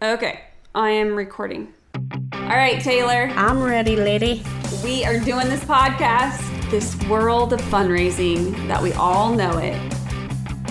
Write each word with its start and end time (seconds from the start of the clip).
Okay, 0.00 0.42
I 0.76 0.90
am 0.90 1.16
recording. 1.16 1.74
All 2.32 2.48
right, 2.56 2.80
Taylor, 2.80 3.32
I'm 3.34 3.60
ready, 3.60 3.96
lady. 3.96 4.44
we 4.84 5.04
are 5.04 5.18
doing 5.18 5.48
this 5.48 5.64
podcast, 5.64 6.70
this 6.70 6.96
world 7.08 7.52
of 7.52 7.60
fundraising 7.62 8.68
that 8.68 8.80
we 8.80 8.92
all 8.92 9.34
know 9.34 9.58
it. 9.58 9.76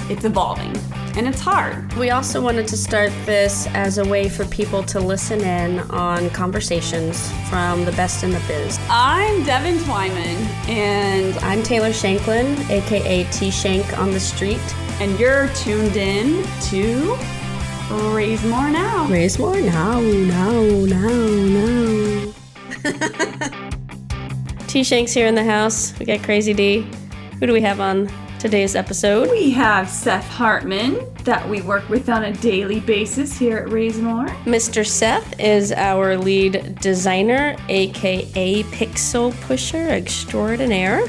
It's 0.09 0.23
evolving 0.23 0.73
and 1.17 1.27
it's 1.27 1.41
hard. 1.41 1.91
We 1.95 2.11
also 2.11 2.39
wanted 2.41 2.67
to 2.69 2.77
start 2.77 3.11
this 3.25 3.67
as 3.73 3.97
a 3.97 4.05
way 4.05 4.29
for 4.29 4.45
people 4.45 4.81
to 4.83 5.01
listen 5.01 5.41
in 5.41 5.79
on 5.91 6.29
conversations 6.29 7.29
from 7.49 7.83
the 7.83 7.91
best 7.91 8.23
in 8.23 8.31
the 8.31 8.41
biz. 8.47 8.79
I'm 8.89 9.43
Devan 9.43 9.77
Twyman, 9.79 10.69
and 10.69 11.35
I'm 11.39 11.63
Taylor 11.63 11.91
Shanklin, 11.91 12.57
aka 12.71 13.25
T 13.31 13.51
Shank 13.51 13.99
on 13.99 14.11
the 14.11 14.21
street. 14.21 14.61
and 15.01 15.19
you're 15.19 15.47
tuned 15.49 15.95
in 15.97 16.43
to 16.69 17.15
Raise 17.89 18.43
More 18.43 18.69
Now. 18.69 19.07
Raise 19.07 19.39
more 19.39 19.61
now, 19.61 20.01
now, 20.01 20.59
now, 20.85 21.07
now. 21.45 22.33
T 24.67 24.83
Shank's 24.83 25.13
here 25.13 25.25
in 25.25 25.35
the 25.35 25.43
house. 25.45 25.97
We 25.97 26.05
got 26.05 26.21
Crazy 26.21 26.53
D. 26.53 26.85
Who 27.39 27.47
do 27.47 27.53
we 27.53 27.61
have 27.61 27.79
on 27.79 28.11
today's 28.39 28.75
episode? 28.75 29.31
We 29.31 29.51
have 29.51 29.89
Seth 29.89 30.27
Hartman 30.27 30.99
that 31.23 31.47
we 31.47 31.61
work 31.61 31.87
with 31.87 32.09
on 32.09 32.25
a 32.25 32.33
daily 32.33 32.81
basis 32.81 33.37
here 33.37 33.59
at 33.59 33.67
RaiseMore. 33.67 34.27
Mr. 34.43 34.85
Seth 34.85 35.39
is 35.39 35.71
our 35.71 36.17
lead 36.17 36.77
designer, 36.81 37.55
aka 37.69 38.63
Pixel 38.63 39.31
Pusher 39.43 39.87
Extraordinaire. 39.87 41.07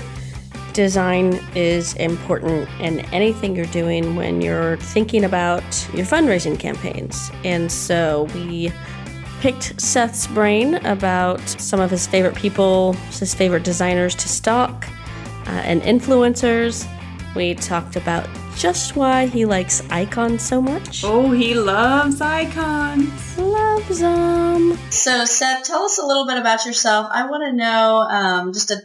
Design 0.72 1.40
is 1.54 1.94
important 1.94 2.68
in 2.80 3.00
anything 3.12 3.56
you're 3.56 3.66
doing 3.66 4.14
when 4.14 4.40
you're 4.40 4.76
thinking 4.76 5.24
about 5.24 5.62
your 5.92 6.06
fundraising 6.06 6.58
campaigns. 6.58 7.30
And 7.44 7.70
so 7.70 8.28
we 8.34 8.72
picked 9.40 9.80
Seth's 9.80 10.26
brain 10.28 10.74
about 10.86 11.40
some 11.40 11.80
of 11.80 11.90
his 11.90 12.06
favorite 12.06 12.34
people, 12.34 12.92
his 13.10 13.34
favorite 13.34 13.64
designers 13.64 14.14
to 14.16 14.28
stalk, 14.28 14.86
uh, 15.46 15.50
and 15.50 15.82
influencers. 15.82 16.86
We 17.34 17.54
talked 17.54 17.96
about 17.96 18.28
just 18.56 18.96
why 18.96 19.26
he 19.26 19.44
likes 19.44 19.88
icons 19.90 20.42
so 20.42 20.60
much. 20.60 21.02
Oh, 21.04 21.30
he 21.30 21.54
loves 21.54 22.20
icons. 22.20 23.38
Loves 23.38 24.00
them. 24.00 24.76
So, 24.90 25.24
Seth, 25.24 25.64
tell 25.64 25.84
us 25.84 25.98
a 25.98 26.04
little 26.04 26.26
bit 26.26 26.38
about 26.38 26.66
yourself. 26.66 27.08
I 27.12 27.26
want 27.30 27.44
to 27.44 27.52
know, 27.52 27.98
um, 27.98 28.52
just 28.52 28.72
a, 28.72 28.82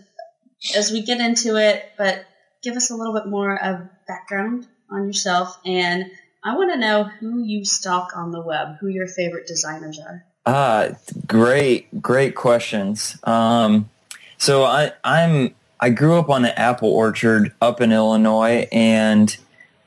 as 0.76 0.92
we 0.92 1.02
get 1.02 1.20
into 1.20 1.58
it, 1.58 1.92
but 1.98 2.26
give 2.62 2.76
us 2.76 2.90
a 2.90 2.96
little 2.96 3.14
bit 3.14 3.28
more 3.28 3.62
of 3.62 3.82
background 4.08 4.68
on 4.90 5.06
yourself. 5.06 5.60
And 5.66 6.06
I 6.44 6.56
want 6.56 6.72
to 6.74 6.80
know 6.80 7.04
who 7.04 7.44
you 7.44 7.66
stalk 7.66 8.16
on 8.16 8.32
the 8.32 8.42
web, 8.42 8.78
who 8.80 8.88
your 8.88 9.08
favorite 9.08 9.48
designers 9.48 10.00
are. 10.00 10.26
Ah, 10.46 10.90
great, 11.26 12.02
great 12.02 12.36
questions. 12.36 13.18
Um, 13.24 13.90
so 14.38 14.64
I, 14.64 14.92
I'm 15.04 15.56
I 15.80 15.90
grew 15.90 16.18
up 16.18 16.30
on 16.30 16.46
an 16.46 16.52
apple 16.56 16.90
orchard 16.90 17.54
up 17.62 17.82
in 17.82 17.92
Illinois, 17.92 18.68
and 18.72 19.36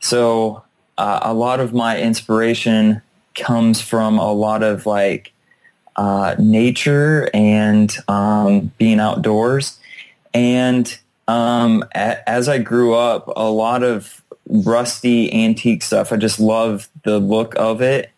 so 0.00 0.62
uh, 0.98 1.20
a 1.22 1.34
lot 1.34 1.60
of 1.60 1.74
my 1.74 2.00
inspiration 2.00 3.02
comes 3.34 3.80
from 3.80 4.18
a 4.18 4.32
lot 4.32 4.62
of 4.62 4.86
like 4.86 5.32
uh, 5.96 6.36
nature 6.38 7.28
and 7.34 7.94
um, 8.08 8.72
being 8.78 9.00
outdoors. 9.00 9.78
And 10.34 10.98
um, 11.28 11.84
a- 11.94 12.28
as 12.28 12.48
I 12.48 12.58
grew 12.58 12.94
up, 12.94 13.28
a 13.36 13.48
lot 13.48 13.82
of 13.82 14.22
rusty 14.48 15.32
antique 15.32 15.82
stuff. 15.82 16.12
I 16.12 16.16
just 16.16 16.38
love 16.38 16.88
the 17.04 17.18
look 17.18 17.54
of 17.56 17.82
it 17.82 18.10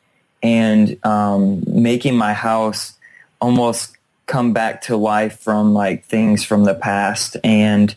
and 0.42 1.04
um, 1.04 1.62
making 1.66 2.16
my 2.16 2.32
house 2.32 2.94
almost 3.40 3.96
come 4.26 4.52
back 4.52 4.82
to 4.82 4.96
life 4.96 5.38
from 5.40 5.72
like 5.72 6.04
things 6.04 6.44
from 6.44 6.64
the 6.64 6.74
past. 6.74 7.36
And 7.42 7.94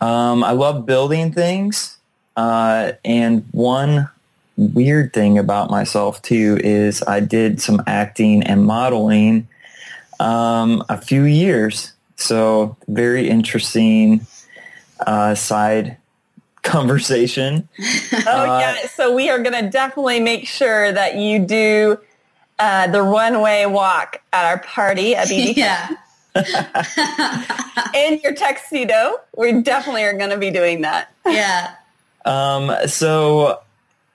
um, 0.00 0.44
I 0.44 0.52
love 0.52 0.86
building 0.86 1.32
things. 1.32 1.98
Uh, 2.36 2.92
and 3.04 3.44
one 3.50 4.08
weird 4.56 5.12
thing 5.12 5.38
about 5.38 5.70
myself 5.70 6.22
too 6.22 6.58
is 6.62 7.02
I 7.02 7.20
did 7.20 7.60
some 7.60 7.82
acting 7.86 8.42
and 8.44 8.64
modeling 8.64 9.48
um, 10.20 10.84
a 10.88 11.00
few 11.00 11.24
years. 11.24 11.92
So 12.18 12.76
very 12.88 13.28
interesting 13.28 14.26
uh, 15.06 15.34
side 15.34 15.96
conversation. 16.62 17.68
Oh 18.26 18.42
Uh, 18.42 18.58
yeah, 18.60 18.86
so 18.88 19.14
we 19.14 19.30
are 19.30 19.38
going 19.38 19.64
to 19.64 19.70
definitely 19.70 20.20
make 20.20 20.46
sure 20.46 20.92
that 20.92 21.14
you 21.16 21.38
do 21.38 21.98
uh, 22.58 22.88
the 22.88 23.00
runway 23.00 23.64
walk 23.64 24.20
at 24.32 24.44
our 24.44 24.58
party 24.58 25.14
at 25.14 25.28
BB 25.28 25.56
yeah. 25.56 25.88
in 27.94 28.20
your 28.22 28.34
tuxedo. 28.34 29.14
We 29.36 29.62
definitely 29.62 30.04
are 30.04 30.12
going 30.12 30.30
to 30.30 30.36
be 30.36 30.50
doing 30.50 30.82
that. 30.82 31.12
Yeah. 31.26 31.74
Um, 32.24 32.72
so 32.86 33.60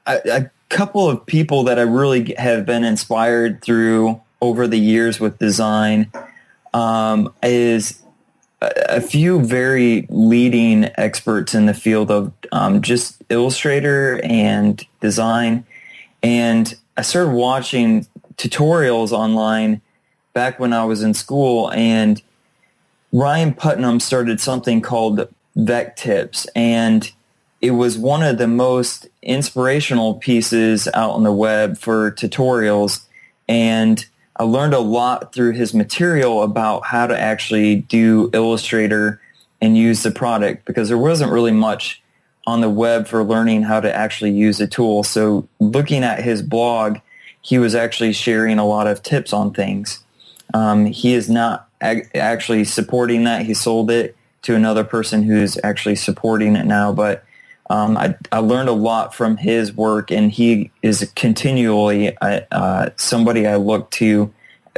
a, 0.06 0.20
a 0.30 0.52
couple 0.70 1.10
of 1.10 1.26
people 1.26 1.64
that 1.64 1.80
I 1.80 1.84
really 1.84 2.36
have 2.38 2.66
been 2.66 2.84
inspired 2.84 3.62
through 3.62 4.22
over 4.42 4.68
the 4.68 4.80
years 4.80 5.20
with 5.20 5.40
design 5.40 6.12
um, 6.74 7.34
is 7.42 8.02
a, 8.62 9.02
few 9.02 9.42
very 9.42 10.08
leading 10.10 10.90
experts 10.96 11.54
in 11.54 11.66
the 11.66 11.74
field 11.74 12.10
of 12.10 12.32
um, 12.52 12.82
just 12.82 13.22
Illustrator 13.30 14.22
and 14.24 14.86
design. 15.02 15.66
And 16.22 16.74
I 16.96 17.02
started 17.02 17.32
watching 17.32 18.08
tutorials 18.38 19.12
online 19.12 19.82
back 20.34 20.60
when 20.60 20.74
I 20.74 20.86
was 20.86 21.04
in 21.04 21.14
school 21.14 21.72
and 21.72 22.22
Ryan 23.12 23.54
Putnam 23.54 24.00
started 24.00 24.40
something 24.40 24.82
called 24.82 25.28
Vectips 25.56 26.48
and 26.56 27.12
it 27.62 27.72
was 27.72 27.98
one 27.98 28.24
of 28.24 28.40
the 28.40 28.48
most 28.48 29.08
inspirational 29.22 30.16
pieces 30.16 30.88
out 30.94 31.12
on 31.12 31.24
the 31.24 31.32
web 31.32 31.78
for 31.78 32.12
tutorials 32.12 33.06
and 33.48 34.06
I 34.38 34.44
learned 34.44 34.74
a 34.74 34.80
lot 34.80 35.34
through 35.34 35.52
his 35.52 35.74
material 35.74 36.44
about 36.44 36.86
how 36.86 37.08
to 37.08 37.18
actually 37.18 37.76
do 37.76 38.30
Illustrator 38.34 39.22
and 39.62 39.78
use 39.78 40.04
the 40.04 40.12
product 40.12 40.66
because 40.66 40.90
there 40.90 40.98
wasn't 40.98 41.32
really 41.32 41.52
much 41.52 42.02
on 42.46 42.62
the 42.62 42.70
web 42.70 43.08
for 43.08 43.24
learning 43.24 43.64
how 43.64 43.80
to 43.80 43.94
actually 43.94 44.32
use 44.32 44.60
a 44.60 44.68
tool. 44.68 45.04
So 45.04 45.48
looking 45.60 46.04
at 46.04 46.24
his 46.24 46.42
blog, 46.42 46.98
he 47.42 47.58
was 47.58 47.76
actually 47.76 48.14
sharing 48.14 48.60
a 48.60 48.66
lot 48.66 48.88
of 48.88 49.04
tips 49.04 49.32
on 49.34 49.54
things. 49.54 50.04
Um, 50.54 50.86
he 50.86 51.14
is 51.14 51.30
not 51.30 51.70
ag- 51.82 52.10
actually 52.16 52.66
supporting 52.66 53.24
that. 53.24 53.46
He 53.46 53.54
sold 53.54 53.92
it 53.92 54.16
to 54.44 54.56
another 54.56 54.84
person 54.84 55.24
who's 55.24 55.58
actually 55.64 55.96
supporting 55.96 56.56
it 56.56 56.66
now. 56.66 56.92
But 56.92 57.24
um, 57.70 57.98
I, 57.98 58.16
I 58.32 58.40
learned 58.40 58.70
a 58.70 58.74
lot 58.74 59.16
from 59.16 59.38
his 59.38 59.74
work, 59.74 60.12
and 60.12 60.32
he 60.32 60.72
is 60.82 61.12
continually 61.16 62.16
uh, 62.18 62.42
uh, 62.52 62.90
somebody 62.98 63.48
I 63.48 63.56
look 63.56 63.90
to 63.92 64.34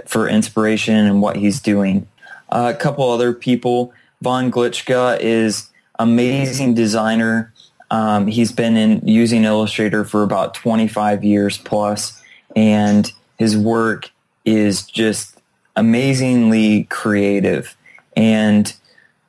for 0.05 0.27
inspiration 0.27 0.95
and 0.95 1.21
what 1.21 1.35
he's 1.35 1.59
doing. 1.59 2.07
Uh, 2.49 2.71
a 2.75 2.77
couple 2.77 3.09
other 3.09 3.33
people. 3.33 3.93
Von 4.21 4.51
Glitchka 4.51 5.19
is 5.19 5.69
amazing 5.99 6.73
designer. 6.73 7.51
Um, 7.91 8.27
he's 8.27 8.51
been 8.51 8.77
in 8.77 9.05
using 9.07 9.45
Illustrator 9.45 10.03
for 10.03 10.23
about 10.23 10.53
25 10.53 11.23
years 11.23 11.57
plus, 11.57 12.21
and 12.55 13.11
his 13.37 13.57
work 13.57 14.11
is 14.43 14.85
just 14.85 15.39
amazingly 15.75 16.83
creative. 16.85 17.75
And 18.15 18.73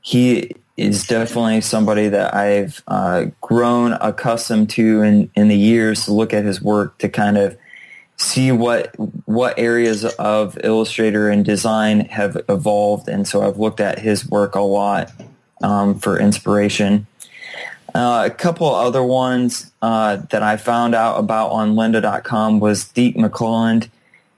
he 0.02 0.52
is 0.76 1.06
definitely 1.06 1.60
somebody 1.60 2.08
that 2.08 2.34
I've 2.34 2.82
uh, 2.86 3.26
grown 3.40 3.94
accustomed 3.94 4.70
to 4.70 5.02
in, 5.02 5.30
in 5.34 5.48
the 5.48 5.56
years 5.56 6.04
to 6.04 6.12
look 6.12 6.34
at 6.34 6.44
his 6.44 6.60
work 6.60 6.98
to 6.98 7.08
kind 7.08 7.38
of 7.38 7.56
see 8.18 8.50
what 8.50 8.94
what 9.26 9.58
areas 9.58 10.04
of 10.04 10.58
Illustrator 10.64 11.28
and 11.28 11.44
design 11.44 12.00
have 12.00 12.36
evolved. 12.48 13.08
And 13.08 13.26
so 13.26 13.42
I've 13.42 13.58
looked 13.58 13.80
at 13.80 13.98
his 13.98 14.28
work 14.28 14.54
a 14.54 14.60
lot 14.60 15.12
um, 15.62 15.98
for 15.98 16.18
inspiration. 16.18 17.06
Uh, 17.94 18.24
a 18.26 18.30
couple 18.30 18.66
other 18.66 19.02
ones 19.02 19.72
uh, 19.80 20.16
that 20.30 20.42
I 20.42 20.58
found 20.58 20.94
out 20.94 21.18
about 21.18 21.48
on 21.48 21.74
lynda.com 21.74 22.60
was 22.60 22.88
Deke 22.88 23.16
McClelland. 23.16 23.88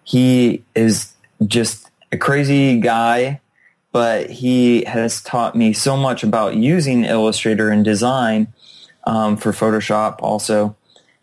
He 0.05 0.62
is 0.77 1.12
just 1.45 1.91
a 2.12 2.17
crazy 2.17 2.79
guy, 2.79 3.41
but 3.99 4.31
he 4.31 4.85
has 4.85 5.21
taught 5.21 5.56
me 5.56 5.73
so 5.73 5.97
much 5.97 6.23
about 6.23 6.55
using 6.55 7.05
Illustrator 7.05 7.69
and 7.69 7.85
design 7.85 8.47
um, 9.09 9.37
for 9.37 9.50
Photoshop 9.50 10.21
also. 10.21 10.77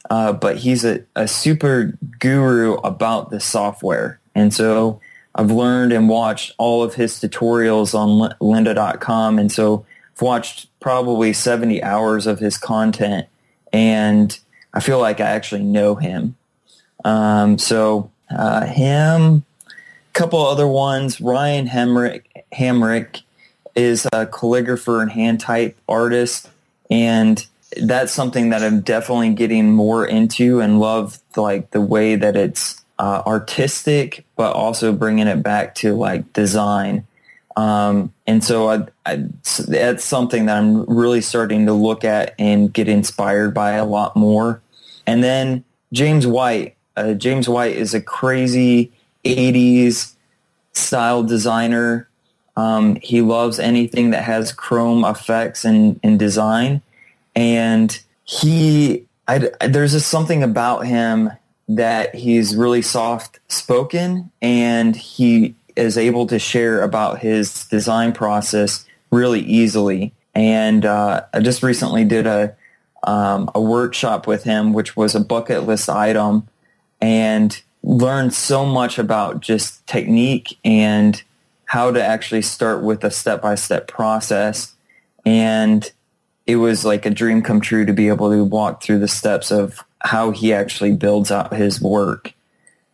Uh, 0.09 0.33
but 0.33 0.57
he's 0.57 0.83
a, 0.83 1.01
a 1.15 1.25
super 1.25 1.97
guru 2.19 2.73
about 2.79 3.29
the 3.29 3.39
software. 3.39 4.19
And 4.35 4.53
so 4.53 4.99
I've 5.35 5.51
learned 5.51 5.93
and 5.93 6.09
watched 6.09 6.51
all 6.57 6.83
of 6.83 6.95
his 6.95 7.13
tutorials 7.13 7.95
on 7.95 8.35
lynda.com. 8.41 9.39
And 9.39 9.49
so 9.49 9.85
I've 10.13 10.21
watched 10.21 10.67
probably 10.81 11.31
70 11.31 11.81
hours 11.81 12.27
of 12.27 12.39
his 12.39 12.57
content 12.57 13.25
and 13.71 14.37
I 14.73 14.81
feel 14.81 14.99
like 14.99 15.21
I 15.21 15.29
actually 15.29 15.63
know 15.63 15.95
him. 15.95 16.35
Um, 17.05 17.57
so 17.57 18.11
uh, 18.29 18.65
him, 18.65 19.45
a 19.65 20.11
couple 20.11 20.45
other 20.45 20.67
ones. 20.67 21.21
Ryan 21.21 21.67
Hemrick, 21.69 22.23
Hamrick 22.53 23.21
is 23.75 24.05
a 24.07 24.25
calligrapher 24.25 25.01
and 25.01 25.11
hand 25.11 25.39
type 25.39 25.77
artist, 25.87 26.49
and 26.89 27.45
that's 27.81 28.13
something 28.13 28.49
that 28.49 28.63
I'm 28.63 28.81
definitely 28.81 29.33
getting 29.33 29.71
more 29.71 30.05
into 30.05 30.61
and 30.61 30.79
love 30.79 31.19
like 31.35 31.71
the 31.71 31.81
way 31.81 32.15
that 32.15 32.35
it's 32.35 32.81
uh, 32.99 33.21
artistic, 33.25 34.25
but 34.35 34.53
also 34.53 34.93
bringing 34.93 35.27
it 35.27 35.43
back 35.43 35.75
to 35.75 35.93
like 35.95 36.31
design. 36.33 37.05
Um, 37.57 38.13
and 38.27 38.43
so 38.43 38.69
I, 38.69 38.87
I, 39.05 39.23
that's 39.67 40.03
something 40.03 40.45
that 40.45 40.57
I'm 40.57 40.83
really 40.85 41.21
starting 41.21 41.65
to 41.67 41.73
look 41.73 42.03
at 42.03 42.35
and 42.37 42.71
get 42.71 42.87
inspired 42.87 43.53
by 43.53 43.73
a 43.73 43.85
lot 43.85 44.15
more. 44.15 44.61
And 45.07 45.23
then 45.23 45.63
James 45.93 46.27
White. 46.27 46.75
Uh, 46.97 47.13
James 47.13 47.49
White 47.49 47.75
is 47.75 47.93
a 47.93 48.01
crazy 48.01 48.91
80s 49.25 50.13
style 50.73 51.23
designer. 51.23 52.07
Um, 52.57 52.97
he 53.01 53.21
loves 53.21 53.59
anything 53.59 54.11
that 54.11 54.23
has 54.23 54.51
chrome 54.51 55.03
effects 55.03 55.65
and, 55.65 55.99
and 56.03 56.17
design. 56.17 56.81
And 57.35 57.97
he, 58.23 59.05
I, 59.27 59.49
there's 59.67 59.91
just 59.91 60.09
something 60.09 60.41
about 60.41 60.87
him 60.87 61.31
that 61.67 62.15
he's 62.15 62.55
really 62.55 62.81
soft 62.81 63.39
spoken 63.47 64.31
and 64.41 64.95
he 64.95 65.55
is 65.75 65.97
able 65.97 66.27
to 66.27 66.39
share 66.39 66.81
about 66.81 67.19
his 67.19 67.65
design 67.65 68.13
process 68.13 68.85
really 69.11 69.41
easily. 69.41 70.13
And 70.33 70.85
uh, 70.85 71.23
I 71.33 71.39
just 71.39 71.63
recently 71.63 72.05
did 72.05 72.27
a 72.27 72.55
um, 73.05 73.51
a 73.53 73.61
workshop 73.61 74.27
with 74.27 74.43
him, 74.43 74.73
which 74.73 74.97
was 74.97 75.15
a 75.15 75.19
bucket 75.19 75.63
list 75.63 75.89
item, 75.89 76.47
and 76.99 77.61
learned 77.83 78.33
so 78.33 78.65
much 78.65 78.97
about 78.97 79.41
just 79.41 79.85
technique 79.85 80.57
and 80.65 81.21
how 81.65 81.91
to 81.91 82.03
actually 82.03 82.41
start 82.41 82.83
with 82.83 83.03
a 83.03 83.11
step 83.11 83.41
by 83.41 83.55
step 83.55 83.87
process. 83.87 84.75
And 85.25 85.89
it 86.45 86.57
was 86.57 86.85
like 86.85 87.05
a 87.05 87.09
dream 87.09 87.41
come 87.41 87.59
true 87.59 87.85
to 87.85 87.93
be 87.93 88.07
able 88.07 88.29
to 88.31 88.43
walk 88.43 88.83
through 88.83 88.99
the 88.99 89.07
steps 89.07 89.51
of 89.51 89.83
how 89.99 90.31
he 90.31 90.53
actually 90.53 90.93
builds 90.93 91.31
out 91.31 91.53
his 91.53 91.81
work. 91.81 92.33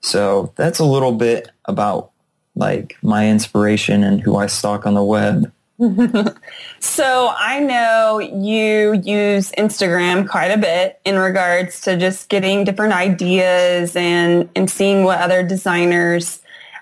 So 0.02 0.54
that's 0.56 0.80
a 0.80 0.86
little 0.86 1.12
bit 1.12 1.50
about 1.66 2.12
like 2.56 2.96
my 3.02 3.30
inspiration 3.30 4.04
and 4.04 4.22
who 4.22 4.36
I 4.36 4.48
stalk 4.48 4.86
on 4.86 4.94
the 4.94 5.04
web. 5.04 5.52
so 6.80 7.34
I 7.38 7.60
know 7.60 8.20
you 8.20 8.94
use 9.04 9.52
Instagram 9.58 10.30
quite 10.30 10.52
a 10.52 10.58
bit 10.58 11.00
in 11.06 11.18
regards 11.18 11.82
to 11.82 11.98
just 11.98 12.30
getting 12.30 12.64
different 12.64 12.94
ideas 12.94 13.96
and, 13.96 14.48
and 14.56 14.70
seeing 14.70 15.04
what 15.04 15.20
other 15.20 15.44
designers 15.44 16.42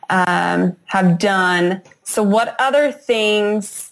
um, 0.10 0.76
have 0.86 1.20
done. 1.20 1.82
So 2.04 2.24
what 2.24 2.56
other 2.60 2.92
things 2.92 3.92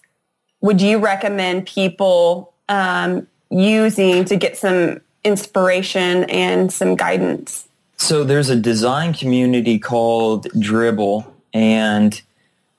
would 0.62 0.82
you 0.82 0.98
recommend 0.98 1.68
people 1.68 2.54
um, 2.70 3.28
using 3.50 4.26
to 4.26 4.36
get 4.36 4.58
some 4.58 5.02
inspiration 5.24 6.24
and 6.26 6.72
some 6.72 6.96
guidance? 6.96 7.68
So 7.98 8.24
there's 8.24 8.50
a 8.50 8.56
design 8.56 9.14
community 9.14 9.80
called 9.80 10.46
Dribbble, 10.52 11.26
and 11.54 12.20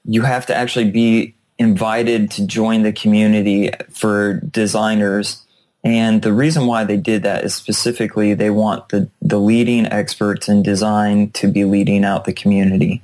you 0.04 0.22
have 0.22 0.46
to 0.46 0.56
actually 0.56 0.90
be 0.90 1.34
invited 1.58 2.30
to 2.32 2.46
join 2.46 2.82
the 2.82 2.92
community 2.92 3.70
for 3.90 4.34
designers. 4.34 5.42
And 5.82 6.22
the 6.22 6.32
reason 6.32 6.66
why 6.66 6.84
they 6.84 6.96
did 6.96 7.24
that 7.24 7.44
is 7.44 7.54
specifically 7.54 8.34
they 8.34 8.50
want 8.50 8.88
the, 8.90 9.08
the 9.20 9.40
leading 9.40 9.86
experts 9.86 10.48
in 10.48 10.62
design 10.62 11.30
to 11.32 11.48
be 11.48 11.64
leading 11.64 12.04
out 12.04 12.24
the 12.24 12.32
community. 12.32 13.02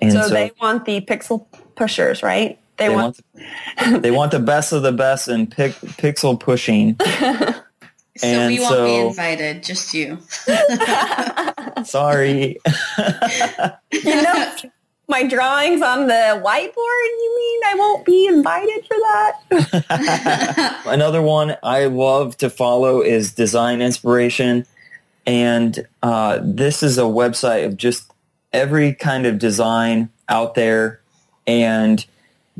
And 0.00 0.12
so, 0.12 0.22
so 0.22 0.28
they 0.28 0.52
want 0.60 0.84
the 0.84 1.00
pixel 1.00 1.46
pushers, 1.76 2.22
right? 2.22 2.58
They, 2.76 2.88
they 2.88 2.94
want, 2.94 3.20
want 3.80 4.02
they 4.02 4.10
want 4.10 4.32
the 4.32 4.40
best 4.40 4.72
of 4.72 4.82
the 4.82 4.92
best 4.92 5.28
in 5.28 5.46
pic, 5.46 5.72
pixel 5.72 6.38
pushing. 6.38 6.98
So 8.16 8.26
and 8.26 8.52
we 8.52 8.60
won't 8.60 8.72
so, 8.72 8.84
be 8.84 8.96
invited, 8.96 9.62
just 9.62 9.94
you. 9.94 10.18
sorry. 11.84 12.58
you 13.92 14.22
know, 14.22 14.54
my 15.08 15.24
drawings 15.24 15.80
on 15.80 16.06
the 16.06 16.40
whiteboard, 16.44 16.74
you 16.76 17.36
mean 17.36 17.60
I 17.66 17.74
won't 17.78 18.04
be 18.04 18.26
invited 18.26 18.86
for 18.86 18.96
that? 18.96 20.82
Another 20.86 21.22
one 21.22 21.56
I 21.62 21.86
love 21.86 22.36
to 22.38 22.50
follow 22.50 23.00
is 23.00 23.32
Design 23.32 23.80
Inspiration. 23.80 24.66
And 25.26 25.86
uh, 26.02 26.40
this 26.42 26.82
is 26.82 26.98
a 26.98 27.02
website 27.02 27.64
of 27.64 27.76
just 27.76 28.10
every 28.52 28.94
kind 28.94 29.26
of 29.26 29.38
design 29.38 30.08
out 30.28 30.54
there 30.54 31.00
and 31.46 32.04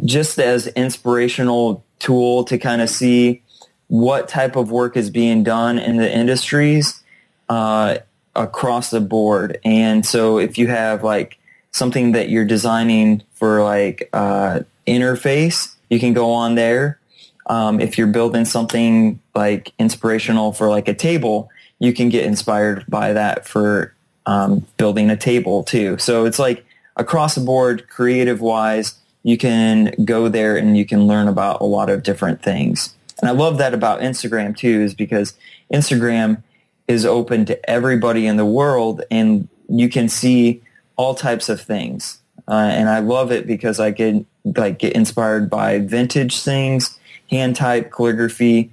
just 0.05 0.39
as 0.39 0.67
inspirational 0.69 1.85
tool 1.99 2.45
to 2.45 2.59
kind 2.59 2.81
of 2.81 2.89
see 2.89 3.43
what 3.89 4.29
type 4.29 4.57
of 4.57 4.71
work 4.71 4.97
is 4.97 5.11
being 5.11 5.43
done 5.43 5.79
in 5.79 5.97
the 5.97 6.13
industries 6.13 7.03
uh, 7.49 7.99
across 8.35 8.91
the 8.91 9.01
board. 9.01 9.59
And 9.65 10.07
so 10.07 10.39
if 10.39 10.57
you 10.57 10.69
have 10.69 11.03
like 11.03 11.39
something 11.73 12.13
that 12.13 12.29
you're 12.29 12.45
designing 12.45 13.23
for 13.35 13.63
like 13.63 14.09
uh, 14.13 14.61
interface, 14.87 15.75
you 15.89 15.99
can 15.99 16.13
go 16.13 16.31
on 16.33 16.55
there. 16.55 17.01
Um, 17.47 17.81
if 17.81 17.99
you're 17.99 18.07
building 18.07 18.45
something 18.45 19.21
like 19.35 19.73
inspirational 19.79 20.53
for 20.53 20.69
like 20.69 20.87
a 20.87 20.95
table, 20.95 21.51
you 21.81 21.93
can 21.93 22.09
get 22.09 22.25
inspired 22.25 22.85
by 22.89 23.13
that 23.13 23.47
for 23.47 23.95
um, 24.27 24.67
building 24.77 25.11
a 25.11 25.17
table 25.17 25.65
too. 25.65 25.99
So 25.99 26.25
it's 26.25 26.39
like 26.39 26.65
across 26.97 27.35
the 27.35 27.41
board, 27.41 27.89
creative 27.89 28.41
wise, 28.41 28.95
you 29.23 29.37
can 29.37 29.95
go 30.05 30.29
there 30.29 30.57
and 30.57 30.77
you 30.77 30.87
can 30.87 31.07
learn 31.07 31.29
about 31.29 31.61
a 31.61 31.65
lot 31.65 31.91
of 31.91 32.03
different 32.03 32.43
things. 32.43 32.95
And 33.21 33.29
I 33.29 33.33
love 33.33 33.59
that 33.59 33.75
about 33.75 34.01
Instagram 34.01 34.57
too, 34.57 34.81
is 34.81 34.95
because 34.95 35.35
Instagram 35.73 36.43
is 36.89 37.05
open 37.05 37.45
to 37.47 37.71
everybody 37.71 38.27
in 38.27 38.37
the 38.37 38.47
world 38.47 39.03
and 39.11 39.49
you 39.69 39.89
can 39.89 40.09
see 40.09 40.63
all 40.97 41.15
types 41.15 41.49
of 41.49 41.61
things. 41.61 42.19
Uh, 42.49 42.55
and 42.73 42.89
I 42.89 42.99
love 42.99 43.31
it 43.31 43.47
because 43.47 43.79
I 43.79 43.91
get 43.91 44.25
like 44.45 44.79
get 44.79 44.95
inspired 44.95 45.49
by 45.49 45.79
vintage 45.79 46.43
things, 46.43 46.99
hand 47.31 47.55
type 47.55 47.93
calligraphy, 47.93 48.73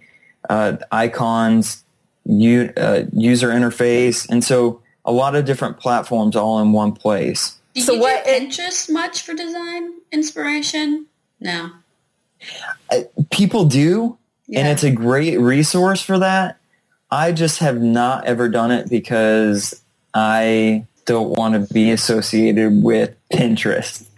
uh, 0.49 0.77
icons, 0.91 1.83
u- 2.25 2.73
uh, 2.77 3.03
user 3.13 3.49
interface, 3.49 4.27
and 4.29 4.43
so 4.43 4.81
a 5.07 5.11
lot 5.11 5.35
of 5.35 5.45
different 5.45 5.79
platforms 5.79 6.35
all 6.35 6.59
in 6.59 6.73
one 6.73 6.91
place. 6.91 7.57
Do 7.73 7.81
so 7.81 7.93
you 7.93 8.01
what, 8.01 8.25
do 8.25 8.31
Pinterest 8.31 8.91
much 8.91 9.21
for 9.21 9.33
design 9.33 9.93
inspiration? 10.11 11.07
No. 11.39 11.71
people 13.31 13.65
do, 13.65 14.17
yeah. 14.47 14.59
and 14.59 14.67
it's 14.67 14.83
a 14.83 14.91
great 14.91 15.39
resource 15.39 16.01
for 16.01 16.19
that. 16.19 16.57
I 17.09 17.31
just 17.31 17.59
have 17.59 17.81
not 17.81 18.25
ever 18.25 18.49
done 18.49 18.71
it 18.71 18.89
because 18.89 19.81
I 20.13 20.85
don't 21.05 21.29
want 21.37 21.53
to 21.53 21.73
be 21.73 21.91
associated 21.91 22.83
with 22.83 23.15
Pinterest. 23.31 24.05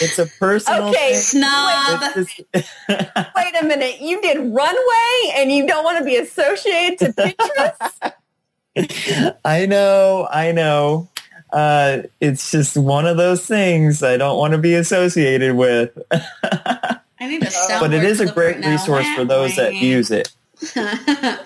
it's 0.00 0.18
a 0.18 0.26
personal 0.38 0.88
okay, 0.88 1.12
thing. 1.12 1.20
snob. 1.20 2.16
Wait 2.54 3.54
a 3.60 3.64
minute. 3.64 4.00
You 4.00 4.20
did 4.20 4.38
runway 4.38 5.32
and 5.36 5.52
you 5.52 5.66
don't 5.66 5.84
want 5.84 5.98
to 5.98 6.04
be 6.04 6.16
associated 6.16 6.98
to 6.98 7.12
Pinterest? 7.36 8.12
I 9.44 9.66
know, 9.66 10.28
I 10.30 10.52
know. 10.52 11.08
Uh, 11.52 12.02
it's 12.20 12.50
just 12.50 12.76
one 12.76 13.06
of 13.06 13.16
those 13.16 13.46
things 13.46 14.02
I 14.02 14.16
don't 14.16 14.38
want 14.38 14.52
to 14.52 14.58
be 14.58 14.74
associated 14.74 15.56
with. 15.56 15.96
I 16.12 16.98
need 17.20 17.42
to 17.42 17.76
But 17.80 17.94
it 17.94 18.04
is 18.04 18.20
a 18.20 18.32
great 18.32 18.56
right 18.56 18.66
resource 18.66 19.06
for 19.14 19.24
those 19.24 19.56
that 19.56 19.74
use 19.74 20.10
it. 20.10 20.32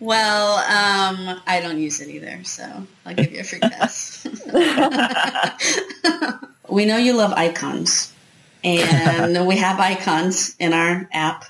well, 0.00 0.58
um, 0.58 1.40
I 1.46 1.60
don't 1.60 1.78
use 1.78 2.00
it 2.00 2.08
either, 2.08 2.44
so 2.44 2.86
I'll 3.04 3.14
give 3.14 3.32
you 3.32 3.40
a 3.40 3.44
free 3.44 3.60
pass. 3.60 4.26
we 6.68 6.84
know 6.84 6.96
you 6.96 7.14
love 7.14 7.32
icons, 7.32 8.12
and 8.62 9.46
we 9.46 9.56
have 9.56 9.80
icons 9.80 10.54
in 10.58 10.72
our 10.72 11.08
app. 11.12 11.44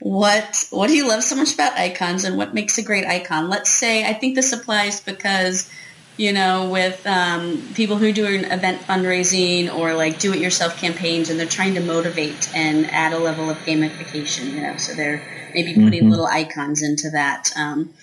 What 0.00 0.66
what 0.70 0.88
do 0.88 0.96
you 0.96 1.06
love 1.08 1.22
so 1.22 1.36
much 1.36 1.54
about 1.54 1.74
icons, 1.74 2.24
and 2.24 2.36
what 2.36 2.54
makes 2.54 2.78
a 2.78 2.82
great 2.82 3.06
icon? 3.06 3.48
Let's 3.48 3.70
say 3.70 4.04
I 4.04 4.14
think 4.14 4.34
this 4.34 4.52
applies 4.52 5.00
because 5.00 5.70
you 6.16 6.34
know, 6.34 6.68
with 6.68 7.06
um, 7.06 7.62
people 7.74 7.96
who 7.96 8.12
do 8.12 8.26
an 8.26 8.44
event 8.44 8.82
fundraising 8.82 9.74
or 9.74 9.94
like 9.94 10.18
do-it-yourself 10.18 10.76
campaigns, 10.76 11.30
and 11.30 11.40
they're 11.40 11.46
trying 11.46 11.74
to 11.76 11.80
motivate 11.80 12.54
and 12.54 12.84
add 12.90 13.14
a 13.14 13.18
level 13.18 13.48
of 13.48 13.56
gamification. 13.58 14.52
You 14.52 14.60
know, 14.60 14.76
so 14.76 14.92
they're 14.92 15.22
maybe 15.54 15.72
putting 15.74 16.02
mm-hmm. 16.02 16.10
little 16.10 16.26
icons 16.26 16.82
into 16.82 17.08
that. 17.10 17.50
Um, 17.56 17.94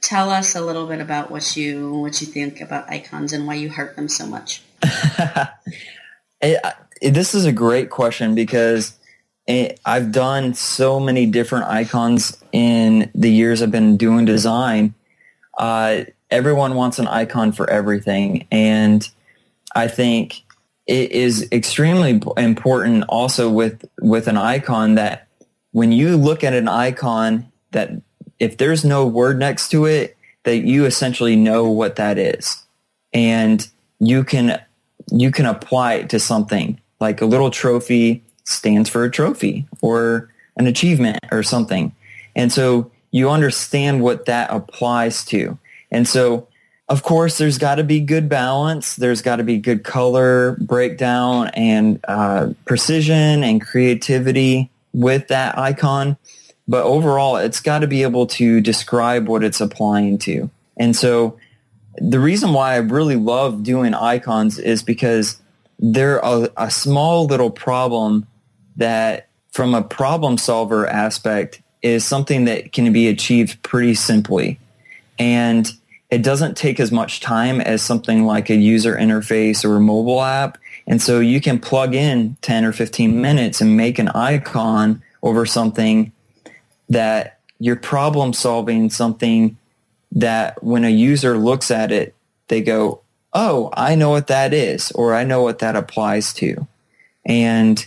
tell 0.00 0.30
us 0.30 0.54
a 0.54 0.62
little 0.62 0.86
bit 0.86 1.00
about 1.00 1.30
what 1.30 1.56
you 1.56 1.92
what 1.92 2.20
you 2.22 2.26
think 2.26 2.62
about 2.62 2.90
icons 2.90 3.34
and 3.34 3.46
why 3.46 3.54
you 3.54 3.70
heart 3.70 3.96
them 3.96 4.08
so 4.08 4.26
much. 4.26 4.62
it, 6.40 6.62
it, 7.02 7.10
this 7.12 7.34
is 7.34 7.44
a 7.44 7.52
great 7.52 7.90
question 7.90 8.34
because 8.34 8.98
it, 9.48 9.80
I've 9.84 10.12
done 10.12 10.52
so 10.52 11.00
many 11.00 11.24
different 11.24 11.64
icons 11.64 12.36
in 12.52 13.10
the 13.14 13.30
years 13.30 13.62
I've 13.62 13.70
been 13.70 13.96
doing 13.96 14.26
design. 14.26 14.94
Uh, 15.56 16.04
everyone 16.30 16.74
wants 16.74 16.98
an 16.98 17.08
icon 17.08 17.52
for 17.52 17.68
everything. 17.68 18.46
And 18.52 19.08
I 19.74 19.88
think 19.88 20.42
it 20.86 21.12
is 21.12 21.48
extremely 21.50 22.20
important 22.36 23.04
also 23.08 23.50
with, 23.50 23.88
with 24.00 24.28
an 24.28 24.36
icon 24.36 24.96
that 24.96 25.28
when 25.72 25.92
you 25.92 26.18
look 26.18 26.44
at 26.44 26.52
an 26.52 26.68
icon 26.68 27.50
that 27.70 27.90
if 28.38 28.58
there's 28.58 28.84
no 28.84 29.06
word 29.06 29.38
next 29.38 29.70
to 29.70 29.86
it, 29.86 30.16
that 30.44 30.58
you 30.58 30.84
essentially 30.84 31.36
know 31.36 31.70
what 31.70 31.96
that 31.96 32.18
is. 32.18 32.62
And 33.14 33.66
you 33.98 34.24
can, 34.24 34.60
you 35.10 35.30
can 35.30 35.46
apply 35.46 35.94
it 35.94 36.10
to 36.10 36.20
something 36.20 36.78
like 37.00 37.22
a 37.22 37.26
little 37.26 37.50
trophy 37.50 38.22
stands 38.48 38.88
for 38.88 39.04
a 39.04 39.10
trophy 39.10 39.66
or 39.80 40.30
an 40.56 40.66
achievement 40.66 41.18
or 41.30 41.42
something. 41.42 41.92
And 42.34 42.52
so 42.52 42.90
you 43.10 43.30
understand 43.30 44.02
what 44.02 44.26
that 44.26 44.50
applies 44.50 45.24
to. 45.26 45.58
And 45.90 46.06
so, 46.06 46.48
of 46.88 47.02
course, 47.02 47.38
there's 47.38 47.58
got 47.58 47.76
to 47.76 47.84
be 47.84 48.00
good 48.00 48.28
balance. 48.28 48.96
There's 48.96 49.22
got 49.22 49.36
to 49.36 49.44
be 49.44 49.58
good 49.58 49.84
color 49.84 50.56
breakdown 50.60 51.48
and 51.54 52.00
uh, 52.08 52.52
precision 52.64 53.42
and 53.44 53.60
creativity 53.60 54.70
with 54.92 55.28
that 55.28 55.58
icon. 55.58 56.16
But 56.66 56.84
overall, 56.84 57.36
it's 57.36 57.60
got 57.60 57.80
to 57.80 57.86
be 57.86 58.02
able 58.02 58.26
to 58.28 58.60
describe 58.60 59.28
what 59.28 59.42
it's 59.42 59.60
applying 59.60 60.18
to. 60.18 60.50
And 60.76 60.94
so 60.94 61.38
the 61.96 62.20
reason 62.20 62.52
why 62.52 62.74
I 62.74 62.78
really 62.78 63.16
love 63.16 63.62
doing 63.62 63.94
icons 63.94 64.58
is 64.58 64.82
because 64.82 65.40
they're 65.78 66.18
a, 66.18 66.50
a 66.56 66.70
small 66.70 67.26
little 67.26 67.50
problem 67.50 68.26
that 68.78 69.28
from 69.52 69.74
a 69.74 69.82
problem 69.82 70.38
solver 70.38 70.86
aspect 70.86 71.60
is 71.82 72.04
something 72.04 72.46
that 72.46 72.72
can 72.72 72.92
be 72.92 73.08
achieved 73.08 73.62
pretty 73.62 73.94
simply. 73.94 74.58
And 75.18 75.70
it 76.10 76.22
doesn't 76.22 76.56
take 76.56 76.80
as 76.80 76.90
much 76.90 77.20
time 77.20 77.60
as 77.60 77.82
something 77.82 78.24
like 78.24 78.48
a 78.50 78.54
user 78.54 78.96
interface 78.96 79.64
or 79.64 79.76
a 79.76 79.80
mobile 79.80 80.22
app. 80.22 80.58
And 80.86 81.02
so 81.02 81.20
you 81.20 81.40
can 81.40 81.58
plug 81.58 81.94
in 81.94 82.36
10 82.40 82.64
or 82.64 82.72
15 82.72 83.20
minutes 83.20 83.60
and 83.60 83.76
make 83.76 83.98
an 83.98 84.08
icon 84.08 85.02
over 85.22 85.44
something 85.44 86.12
that 86.88 87.38
you're 87.58 87.76
problem 87.76 88.32
solving 88.32 88.88
something 88.88 89.56
that 90.12 90.62
when 90.62 90.84
a 90.84 90.88
user 90.88 91.36
looks 91.36 91.70
at 91.70 91.92
it, 91.92 92.14
they 92.48 92.62
go, 92.62 93.02
oh, 93.34 93.70
I 93.74 93.94
know 93.94 94.10
what 94.10 94.28
that 94.28 94.54
is, 94.54 94.90
or 94.92 95.14
I 95.14 95.24
know 95.24 95.42
what 95.42 95.58
that 95.58 95.76
applies 95.76 96.32
to. 96.34 96.66
And 97.26 97.86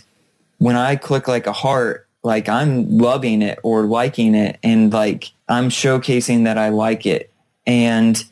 when 0.62 0.76
I 0.76 0.94
click 0.94 1.26
like 1.26 1.48
a 1.48 1.52
heart, 1.52 2.06
like 2.22 2.48
I'm 2.48 2.96
loving 2.96 3.42
it 3.42 3.58
or 3.64 3.82
liking 3.82 4.36
it 4.36 4.60
and 4.62 4.92
like 4.92 5.32
I'm 5.48 5.70
showcasing 5.70 6.44
that 6.44 6.56
I 6.56 6.68
like 6.68 7.04
it. 7.04 7.32
And 7.66 8.22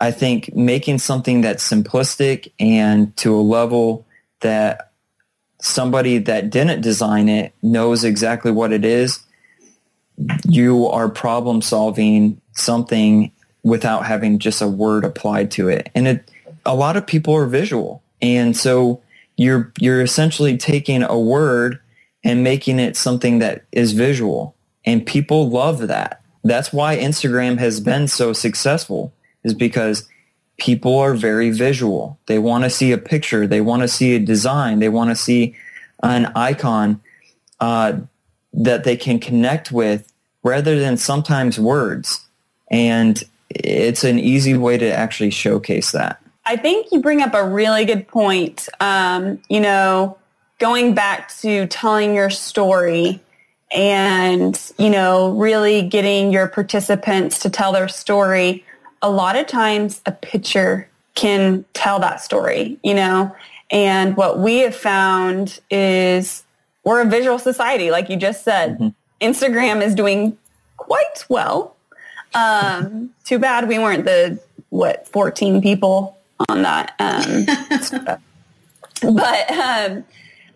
I 0.00 0.10
think 0.10 0.52
making 0.52 0.98
something 0.98 1.42
that's 1.42 1.68
simplistic 1.70 2.50
and 2.58 3.16
to 3.18 3.36
a 3.36 3.40
level 3.40 4.04
that 4.40 4.90
somebody 5.60 6.18
that 6.18 6.50
didn't 6.50 6.80
design 6.80 7.28
it 7.28 7.54
knows 7.62 8.02
exactly 8.02 8.50
what 8.50 8.72
it 8.72 8.84
is, 8.84 9.20
you 10.44 10.88
are 10.88 11.08
problem 11.08 11.62
solving 11.62 12.40
something 12.50 13.30
without 13.62 14.04
having 14.04 14.40
just 14.40 14.60
a 14.60 14.66
word 14.66 15.04
applied 15.04 15.52
to 15.52 15.68
it. 15.68 15.88
And 15.94 16.08
it, 16.08 16.32
a 16.64 16.74
lot 16.74 16.96
of 16.96 17.06
people 17.06 17.34
are 17.34 17.46
visual. 17.46 18.02
And 18.20 18.56
so 18.56 19.02
you're, 19.36 19.72
you're 19.78 20.02
essentially 20.02 20.56
taking 20.56 21.02
a 21.02 21.18
word 21.18 21.80
and 22.24 22.42
making 22.42 22.78
it 22.78 22.96
something 22.96 23.38
that 23.38 23.64
is 23.72 23.92
visual. 23.92 24.56
And 24.84 25.06
people 25.06 25.48
love 25.48 25.86
that. 25.88 26.22
That's 26.44 26.72
why 26.72 26.96
Instagram 26.96 27.58
has 27.58 27.80
been 27.80 28.08
so 28.08 28.32
successful 28.32 29.12
is 29.44 29.54
because 29.54 30.08
people 30.58 30.98
are 30.98 31.14
very 31.14 31.50
visual. 31.50 32.18
They 32.26 32.38
want 32.38 32.64
to 32.64 32.70
see 32.70 32.92
a 32.92 32.98
picture. 32.98 33.46
They 33.46 33.60
want 33.60 33.82
to 33.82 33.88
see 33.88 34.14
a 34.14 34.20
design. 34.20 34.78
They 34.78 34.88
want 34.88 35.10
to 35.10 35.16
see 35.16 35.54
an 36.02 36.26
icon 36.34 37.00
uh, 37.60 37.98
that 38.52 38.84
they 38.84 38.96
can 38.96 39.18
connect 39.18 39.70
with 39.70 40.12
rather 40.42 40.78
than 40.78 40.96
sometimes 40.96 41.58
words. 41.58 42.24
And 42.70 43.22
it's 43.50 44.04
an 44.04 44.18
easy 44.18 44.56
way 44.56 44.78
to 44.78 44.92
actually 44.92 45.30
showcase 45.30 45.92
that. 45.92 46.22
I 46.46 46.56
think 46.56 46.92
you 46.92 47.00
bring 47.00 47.22
up 47.22 47.34
a 47.34 47.44
really 47.44 47.84
good 47.84 48.06
point. 48.06 48.68
Um, 48.78 49.42
you 49.48 49.60
know, 49.60 50.16
going 50.60 50.94
back 50.94 51.34
to 51.38 51.66
telling 51.66 52.14
your 52.14 52.30
story 52.30 53.20
and, 53.72 54.72
you 54.78 54.88
know, 54.88 55.32
really 55.32 55.82
getting 55.82 56.32
your 56.32 56.46
participants 56.46 57.40
to 57.40 57.50
tell 57.50 57.72
their 57.72 57.88
story, 57.88 58.64
a 59.02 59.10
lot 59.10 59.34
of 59.34 59.48
times 59.48 60.00
a 60.06 60.12
picture 60.12 60.88
can 61.16 61.64
tell 61.74 61.98
that 61.98 62.20
story, 62.20 62.78
you 62.84 62.94
know? 62.94 63.34
And 63.72 64.16
what 64.16 64.38
we 64.38 64.58
have 64.58 64.76
found 64.76 65.58
is 65.68 66.44
we're 66.84 67.00
a 67.00 67.06
visual 67.06 67.40
society, 67.40 67.90
like 67.90 68.08
you 68.08 68.16
just 68.16 68.44
said. 68.44 68.78
Mm-hmm. 68.78 68.88
Instagram 69.20 69.82
is 69.82 69.96
doing 69.96 70.38
quite 70.76 71.24
well. 71.28 71.74
Um, 72.34 73.10
too 73.24 73.40
bad 73.40 73.66
we 73.66 73.80
weren't 73.80 74.04
the, 74.04 74.40
what, 74.68 75.08
14 75.08 75.60
people 75.60 76.15
on 76.48 76.62
that. 76.62 76.94
Um, 76.98 77.44
but, 79.14 79.50
um, 79.50 80.04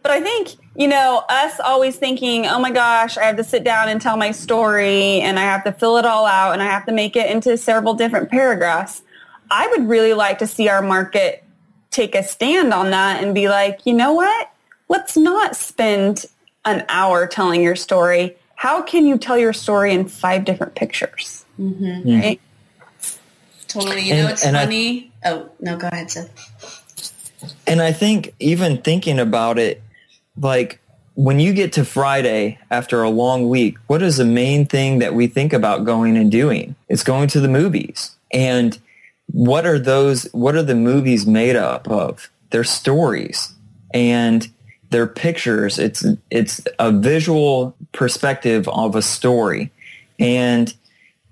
but 0.02 0.12
I 0.12 0.20
think, 0.20 0.56
you 0.74 0.88
know, 0.88 1.24
us 1.28 1.60
always 1.60 1.96
thinking, 1.96 2.46
oh 2.46 2.58
my 2.58 2.70
gosh, 2.70 3.18
I 3.18 3.24
have 3.24 3.36
to 3.36 3.44
sit 3.44 3.64
down 3.64 3.88
and 3.88 4.00
tell 4.00 4.16
my 4.16 4.30
story 4.30 5.20
and 5.20 5.38
I 5.38 5.42
have 5.42 5.64
to 5.64 5.72
fill 5.72 5.98
it 5.98 6.06
all 6.06 6.26
out 6.26 6.52
and 6.52 6.62
I 6.62 6.66
have 6.66 6.86
to 6.86 6.92
make 6.92 7.16
it 7.16 7.30
into 7.30 7.56
several 7.56 7.94
different 7.94 8.30
paragraphs. 8.30 9.02
I 9.50 9.66
would 9.68 9.88
really 9.88 10.14
like 10.14 10.38
to 10.38 10.46
see 10.46 10.68
our 10.68 10.80
market 10.80 11.44
take 11.90 12.14
a 12.14 12.22
stand 12.22 12.72
on 12.72 12.90
that 12.90 13.22
and 13.22 13.34
be 13.34 13.48
like, 13.48 13.80
you 13.84 13.92
know 13.92 14.12
what? 14.12 14.52
Let's 14.88 15.16
not 15.16 15.56
spend 15.56 16.26
an 16.64 16.84
hour 16.88 17.26
telling 17.26 17.62
your 17.62 17.76
story. 17.76 18.36
How 18.54 18.82
can 18.82 19.06
you 19.06 19.18
tell 19.18 19.38
your 19.38 19.52
story 19.52 19.92
in 19.92 20.08
five 20.08 20.44
different 20.44 20.74
pictures? 20.74 21.44
Mm-hmm. 21.58 22.10
Right? 22.10 22.40
Totally. 23.66 24.02
You 24.02 24.14
and, 24.14 24.26
know, 24.26 24.32
it's 24.32 24.42
funny. 24.44 25.06
I, 25.06 25.09
oh, 25.24 25.50
no, 25.60 25.76
go 25.76 25.88
ahead, 25.88 26.10
Seth. 26.10 26.84
And 27.66 27.80
I 27.80 27.92
think 27.92 28.34
even 28.38 28.82
thinking 28.82 29.18
about 29.18 29.58
it, 29.58 29.82
like 30.36 30.80
when 31.14 31.40
you 31.40 31.52
get 31.52 31.72
to 31.74 31.84
Friday 31.84 32.58
after 32.70 33.02
a 33.02 33.10
long 33.10 33.48
week, 33.48 33.76
what 33.86 34.02
is 34.02 34.16
the 34.16 34.24
main 34.24 34.66
thing 34.66 35.00
that 35.00 35.14
we 35.14 35.26
think 35.26 35.52
about 35.52 35.84
going 35.84 36.16
and 36.16 36.30
doing? 36.30 36.74
It's 36.88 37.02
going 37.02 37.28
to 37.28 37.40
the 37.40 37.48
movies. 37.48 38.16
And 38.32 38.78
what 39.26 39.66
are 39.66 39.78
those, 39.78 40.24
what 40.32 40.54
are 40.54 40.62
the 40.62 40.74
movies 40.74 41.26
made 41.26 41.56
up 41.56 41.88
of? 41.88 42.30
They're 42.50 42.64
stories 42.64 43.52
and 43.92 44.48
they're 44.90 45.06
pictures. 45.06 45.78
It's, 45.78 46.04
it's 46.30 46.60
a 46.78 46.90
visual 46.90 47.76
perspective 47.92 48.68
of 48.68 48.96
a 48.96 49.02
story. 49.02 49.70
And 50.18 50.72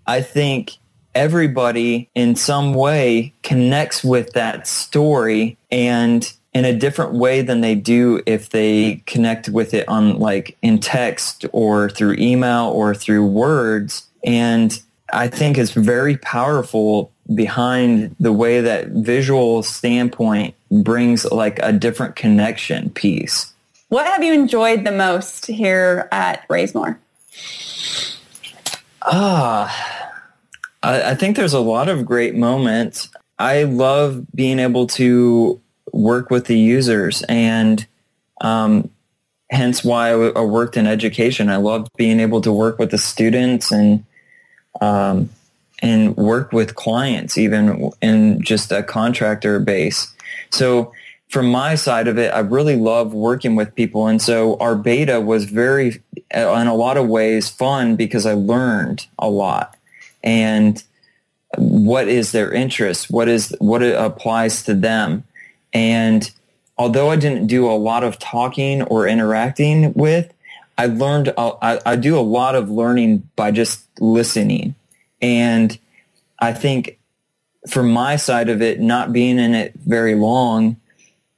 I 0.07 0.23
think 0.23 0.77
everybody 1.15 2.09
in 2.15 2.37
some 2.37 2.75
way 2.75 3.33
connects 3.43 4.05
with 4.05 4.33
that 4.33 4.67
story 4.67 5.57
and 5.71 6.33
in 6.55 6.65
a 6.65 6.73
different 6.73 7.13
way 7.15 7.43
than 7.43 7.61
they 7.61 7.75
do 7.75 8.21
if 8.27 8.51
they 8.51 9.03
connect 9.07 9.49
with 9.49 9.75
it 9.75 9.89
on 9.89 10.19
like 10.19 10.57
in 10.63 10.79
text 10.79 11.45
or 11.53 11.91
through 11.91 12.15
email 12.19 12.67
or 12.75 12.95
through 12.95 13.27
words. 13.27 14.07
And 14.25 14.81
I 15.13 15.29
think 15.29 15.59
it's 15.59 15.73
very 15.73 16.17
powerful 16.17 17.13
behind 17.35 18.17
the 18.19 18.33
way 18.33 18.61
that 18.61 18.89
visual 18.89 19.63
standpoint 19.63 20.55
brings 20.71 21.25
like 21.27 21.59
a 21.63 21.73
different 21.73 22.17
connection 22.17 22.91
piece. 22.91 23.53
What 23.89 24.07
have 24.07 24.23
you 24.23 24.33
enjoyed 24.33 24.85
the 24.85 24.93
most 24.93 25.47
here 25.47 26.09
at 26.13 26.47
RaiseMore? 26.49 26.99
Ah, 29.03 29.98
I, 30.83 31.11
I 31.11 31.15
think 31.15 31.37
there's 31.37 31.55
a 31.55 31.61
lot 31.61 31.89
of 31.89 32.05
great 32.05 32.35
moments. 32.35 33.09
I 33.39 33.65
love 33.65 34.27
being 34.35 34.59
able 34.59 34.87
to 34.89 35.61
work 35.93 36.31
with 36.31 36.47
the 36.47 36.59
users 36.59 37.23
and 37.29 37.87
um, 38.41 38.91
hence 39.51 39.83
why 39.83 40.11
I, 40.11 40.41
worked 40.43 40.77
in 40.77 40.87
education. 40.87 41.49
I 41.49 41.57
loved 41.57 41.89
being 41.97 42.21
able 42.21 42.41
to 42.43 42.53
work 42.53 42.79
with 42.79 42.91
the 42.91 42.99
students 42.99 43.73
and 43.73 44.05
um, 44.81 45.31
and 45.81 46.17
work 46.17 46.53
with 46.53 46.75
clients 46.75 47.39
even 47.39 47.91
in 48.03 48.43
just 48.43 48.73
a 48.73 48.83
contractor 48.83 49.59
base. 49.61 50.13
So 50.51 50.93
from 51.29 51.51
my 51.51 51.75
side 51.75 52.09
of 52.09 52.19
it, 52.19 52.33
I 52.35 52.41
really 52.41 52.77
love 52.77 53.13
working 53.13 53.55
with 53.55 53.75
people. 53.75 54.07
And 54.07 54.21
so 54.21 54.57
our 54.59 54.75
beta 54.75 55.21
was 55.21 55.45
very, 55.45 56.03
in 56.33 56.67
a 56.67 56.75
lot 56.75 56.97
of 56.97 57.07
ways, 57.07 57.49
fun 57.49 57.97
because 57.97 58.27
I 58.27 58.33
learned 58.33 59.07
a 59.19 59.29
lot. 59.29 59.77
And 60.23 60.83
what 61.57 62.09
is 62.09 62.33
their 62.33 62.53
interest? 62.53 63.11
What 63.11 63.29
is 63.29 63.55
what 63.59 63.83
applies 63.83 64.63
to 64.65 64.75
them? 64.75 65.25
And 65.73 66.31
although 66.77 67.11
I 67.11 67.17
didn't 67.17 67.47
do 67.47 67.69
a 67.69 67.73
lot 67.73 68.05
of 68.05 68.19
talking 68.19 68.83
or 68.83 69.07
interacting 69.07 69.93
with, 69.95 70.33
I 70.79 70.87
learned, 70.87 71.35
I, 71.37 71.81
I 71.85 71.97
do 71.97 72.17
a 72.17 72.21
lot 72.21 72.55
of 72.55 72.71
learning 72.71 73.29
by 73.35 73.51
just 73.51 73.85
listening. 74.01 74.77
And 75.21 75.77
I 76.39 76.53
think 76.53 76.99
from 77.69 77.91
my 77.91 78.15
side 78.15 78.49
of 78.49 78.63
it, 78.63 78.81
not 78.81 79.13
being 79.13 79.41
in 79.41 79.55
it 79.55 79.75
very 79.75 80.15
long, 80.15 80.77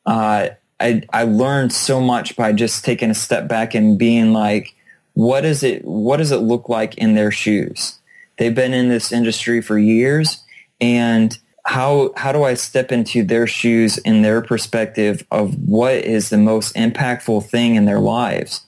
uh, 0.05 0.51
I, 0.79 1.03
I 1.13 1.25
learned 1.25 1.73
so 1.73 2.01
much 2.01 2.37
by 2.37 2.53
just 2.53 2.85
taking 2.85 3.11
a 3.11 3.15
step 3.15 3.49
back 3.49 3.75
and 3.75 3.99
being 3.99 4.35
like, 4.35 4.75
what 5.15 5.47
is 5.47 5.63
it, 5.63 5.85
what 5.85 6.19
does 6.19 6.33
it 6.33 6.39
look 6.39 6.69
like 6.69 6.97
in 6.99 7.15
their 7.15 7.31
shoes? 7.31 7.99
They've 8.41 8.55
been 8.55 8.73
in 8.73 8.89
this 8.89 9.13
industry 9.13 9.61
for 9.61 9.79
years 9.79 10.43
and 10.81 11.39
how, 11.67 12.15
how 12.17 12.33
do 12.33 12.43
I 12.43 12.55
step 12.55 12.91
into 12.91 13.23
their 13.23 13.47
shoes 13.47 13.99
in 13.99 14.23
their 14.23 14.41
perspective 14.41 15.27
of 15.31 15.69
what 15.69 15.97
is 15.97 16.31
the 16.31 16.39
most 16.39 16.75
impactful 16.75 17.45
thing 17.51 17.75
in 17.75 17.85
their 17.85 18.01
lives? 18.01 18.63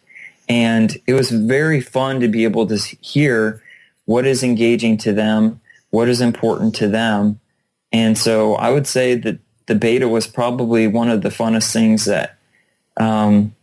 And 0.47 0.95
it 1.07 1.15
was 1.15 1.31
very 1.31 1.81
fun 1.81 2.21
to 2.21 2.29
be 2.29 2.45
able 2.45 2.67
to 2.67 2.77
hear 3.01 3.63
what 4.05 4.27
is 4.27 4.43
engaging 4.43 4.99
to 4.99 5.15
them, 5.15 5.59
what 5.89 6.07
is 6.07 6.21
important 6.21 6.75
to 6.75 6.89
them. 6.89 7.41
And 7.93 8.19
so 8.19 8.57
I 8.57 8.69
would 8.69 8.87
say 8.87 9.15
that 9.15 9.39
the 9.69 9.75
beta 9.75 10.07
was 10.07 10.27
probably 10.27 10.87
one 10.87 11.09
of 11.09 11.23
the 11.23 11.31
funnest 11.31 11.73
things 11.73 12.05
that 12.05 12.37
um, 12.99 13.55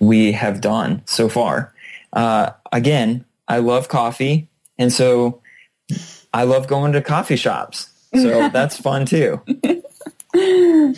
we 0.00 0.32
have 0.32 0.60
done 0.60 1.02
so 1.04 1.28
far. 1.28 1.72
Uh, 2.12 2.50
again, 2.72 3.24
I 3.46 3.58
love 3.58 3.86
coffee, 3.86 4.48
and 4.80 4.92
so 4.92 5.40
I 6.34 6.42
love 6.42 6.66
going 6.66 6.92
to 6.92 7.02
coffee 7.02 7.36
shops. 7.36 7.90
So 8.14 8.48
that's 8.52 8.76
fun 8.76 9.06
too. 9.06 9.40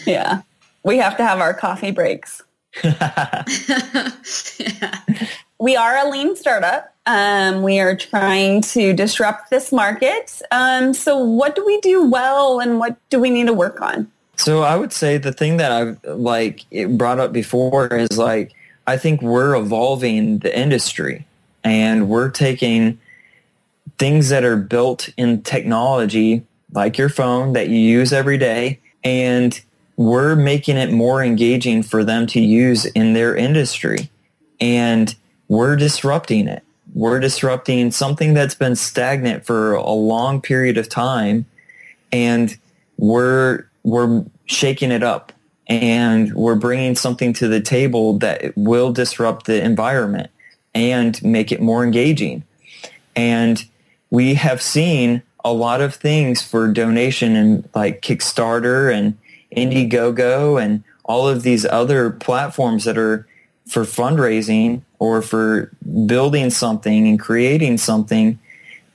yeah, 0.07 0.43
we 0.85 0.97
have 0.97 1.19
to 1.19 1.25
have 1.25 1.41
our 1.41 1.53
coffee 1.53 1.91
breaks. 1.91 2.43
yeah. 2.83 3.45
We 5.63 5.77
are 5.77 5.97
a 5.97 6.11
lean 6.11 6.35
startup. 6.35 6.93
Um, 7.07 7.63
we 7.63 7.79
are 7.79 7.95
trying 7.95 8.63
to 8.63 8.93
disrupt 8.93 9.49
this 9.51 9.71
market. 9.71 10.43
Um, 10.51 10.93
so 10.93 11.17
what 11.17 11.55
do 11.55 11.65
we 11.65 11.81
do 11.81 12.03
well 12.03 12.59
and 12.59 12.81
what 12.81 12.97
do 13.11 13.21
we 13.21 13.31
need 13.31 13.47
to 13.47 13.53
work 13.53 13.81
on? 13.81 14.11
So 14.37 14.63
I 14.63 14.75
would 14.75 14.93
say 14.93 15.19
the 15.19 15.33
thing 15.33 15.59
that 15.59 15.71
I've 15.71 16.03
like 16.03 16.65
brought 16.99 17.21
up 17.21 17.33
before 17.33 17.87
is 17.95 18.19
like 18.19 18.55
I 18.89 18.97
think 18.97 19.23
we're 19.23 19.55
evolving 19.55 20.39
the 20.39 20.59
industry 20.59 21.25
and 21.63 22.09
we're 22.09 22.31
taking 22.31 22.99
things 24.03 24.31
that 24.31 24.43
are 24.43 24.57
built 24.57 25.09
in 25.17 25.41
technology 25.43 26.45
like 26.73 26.99
your 26.99 27.09
phone 27.09 27.53
that 27.53 27.69
you 27.69 27.79
use 27.79 28.13
every 28.13 28.37
day 28.37 28.81
and 29.05 29.61
we're 29.97 30.35
making 30.35 30.77
it 30.77 30.91
more 30.91 31.23
engaging 31.23 31.85
for 31.85 32.03
them 32.03 32.27
to 32.27 32.41
use 32.41 32.85
in 32.85 33.13
their 33.13 33.37
industry 33.37 34.11
and 34.61 35.15
we're 35.47 35.77
disrupting 35.77 36.49
it. 36.49 36.65
We're 36.97 37.21
disrupting 37.21 37.93
something 37.93 38.35
that's 38.35 38.57
been 38.57 38.75
stagnant 38.75 39.47
for 39.47 39.75
a 39.75 39.93
long 39.93 40.41
period 40.41 40.79
of 40.79 40.89
time 40.89 41.47
and 42.11 42.59
we're 42.97 43.69
we're 43.85 44.25
shaking 44.47 44.91
it 44.91 45.05
up 45.05 45.33
and 45.69 46.35
we're 46.35 46.57
bringing 46.57 46.97
something 46.97 47.33
to 47.35 47.47
the 47.47 47.61
table 47.61 48.19
that 48.19 48.53
will 48.57 48.93
disrupt 48.93 49.47
the 49.47 49.63
environment 49.63 50.29
and 50.75 51.23
make 51.23 51.53
it 51.53 51.63
more 51.63 51.85
engaging. 51.85 52.43
And 53.15 53.65
we 54.13 54.35
have 54.35 54.61
seen 54.61 55.23
a 55.43 55.53
lot 55.53 55.81
of 55.81 55.95
things 55.95 56.43
for 56.43 56.69
donation 56.71 57.35
and 57.35 57.67
like 57.75 58.03
Kickstarter 58.03 58.93
and 58.95 59.17
Indiegogo 59.57 60.63
and 60.63 60.85
all 61.05 61.27
of 61.27 61.43
these 61.43 61.65
other 61.65 62.11
platforms 62.11 62.85
that 62.85 62.99
are 62.99 63.27
for 63.67 63.85
fundraising 63.85 64.83
or 64.99 65.23
for 65.23 65.73
building 66.05 66.51
something 66.51 67.09
and 67.09 67.19
creating 67.19 67.79
something. 67.79 68.39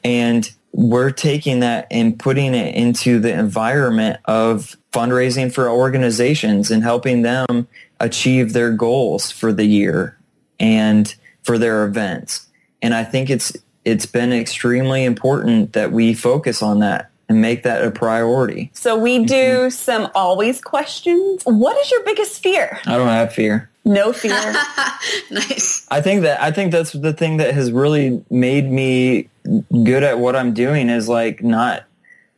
And 0.03 0.49
we're 0.71 1.09
taking 1.09 1.61
that 1.61 1.87
and 1.89 2.17
putting 2.17 2.53
it 2.53 2.75
into 2.75 3.19
the 3.19 3.33
environment 3.33 4.19
of 4.25 4.77
fundraising 4.93 5.51
for 5.51 5.67
organizations 5.67 6.69
and 6.69 6.83
helping 6.83 7.23
them 7.23 7.67
achieve 7.99 8.53
their 8.53 8.71
goals 8.71 9.31
for 9.31 9.51
the 9.51 9.65
year 9.65 10.15
and 10.59 11.15
for 11.41 11.57
their 11.57 11.85
events. 11.85 12.47
And 12.83 12.93
I 12.93 13.03
think 13.03 13.31
it's 13.31 13.57
it's 13.87 14.05
been 14.05 14.33
extremely 14.33 15.05
important 15.05 15.71
that 15.71 15.93
we 15.93 16.13
focus 16.13 16.61
on 16.61 16.79
that 16.79 17.09
and 17.29 17.41
make 17.41 17.63
that 17.63 17.85
a 17.85 17.89
priority. 17.89 18.69
So 18.73 18.97
we 18.97 19.23
do 19.23 19.33
mm-hmm. 19.33 19.69
some 19.69 20.11
always 20.13 20.59
questions. 20.59 21.43
What 21.45 21.77
is 21.77 21.89
your 21.89 22.03
biggest 22.03 22.43
fear? 22.43 22.79
I 22.85 22.97
don't 22.97 23.07
have 23.07 23.33
fear. 23.33 23.69
No 23.85 24.11
fear. 24.11 24.31
nice. 25.31 25.87
I 25.89 26.01
think 26.01 26.23
that 26.23 26.41
I 26.41 26.51
think 26.51 26.73
that's 26.73 26.91
the 26.91 27.13
thing 27.13 27.37
that 27.37 27.53
has 27.53 27.71
really 27.71 28.23
made 28.29 28.69
me 28.69 29.29
good 29.71 30.03
at 30.03 30.19
what 30.19 30.35
I'm 30.35 30.53
doing 30.53 30.89
is 30.89 31.07
like 31.07 31.41
not 31.41 31.85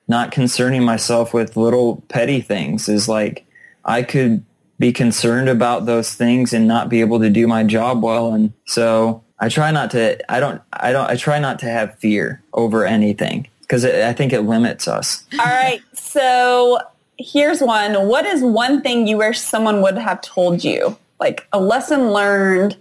not 0.07 0.31
concerning 0.31 0.83
myself 0.83 1.33
with 1.33 1.57
little 1.57 2.03
petty 2.09 2.41
things 2.41 2.87
is 2.87 3.09
like 3.09 3.45
I 3.83 4.03
could 4.03 4.43
be 4.77 4.93
concerned 4.93 5.49
about 5.49 5.87
those 5.87 6.13
things 6.13 6.53
and 6.53 6.67
not 6.67 6.89
be 6.89 7.01
able 7.01 7.19
to 7.19 7.29
do 7.31 7.47
my 7.47 7.63
job 7.63 8.03
well 8.03 8.33
and 8.33 8.53
so 8.65 9.23
I 9.39 9.49
try 9.49 9.71
not 9.71 9.91
to 9.91 10.31
I 10.31 10.39
don't 10.39 10.61
I 10.73 10.91
don't 10.91 11.09
I 11.09 11.15
try 11.15 11.39
not 11.39 11.59
to 11.59 11.65
have 11.67 11.97
fear 11.99 12.41
over 12.53 12.85
anything 12.85 13.47
because 13.61 13.85
I 13.85 14.13
think 14.13 14.33
it 14.33 14.41
limits 14.41 14.87
us. 14.87 15.23
All 15.39 15.45
right. 15.45 15.81
So 15.93 16.79
here's 17.17 17.61
one. 17.61 18.07
What 18.07 18.25
is 18.25 18.41
one 18.41 18.81
thing 18.81 19.07
you 19.07 19.17
wish 19.17 19.39
someone 19.39 19.81
would 19.81 19.97
have 19.97 20.21
told 20.21 20.63
you? 20.63 20.97
Like 21.19 21.47
a 21.53 21.59
lesson 21.59 22.11
learned 22.11 22.77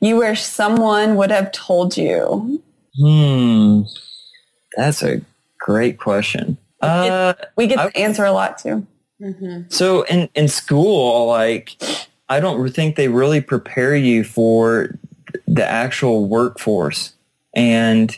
you 0.00 0.16
wish 0.16 0.42
someone 0.42 1.14
would 1.14 1.30
have 1.30 1.52
told 1.52 1.96
you? 1.96 2.60
Hmm. 2.98 3.82
That's 4.76 5.02
a 5.02 5.22
great 5.60 5.98
question. 5.98 6.58
Uh, 6.80 7.34
we 7.56 7.68
get 7.68 7.76
to 7.76 7.96
answer 7.96 8.24
a 8.24 8.32
lot 8.32 8.58
too. 8.58 8.84
Mm-hmm. 9.20 9.68
So 9.68 10.02
in, 10.02 10.28
in 10.34 10.48
school, 10.48 11.28
like, 11.28 11.80
I 12.28 12.40
don't 12.40 12.68
think 12.70 12.96
they 12.96 13.06
really 13.06 13.40
prepare 13.40 13.94
you 13.94 14.24
for 14.24 14.98
the 15.46 15.64
actual 15.64 16.28
workforce. 16.28 17.14
And 17.54 18.16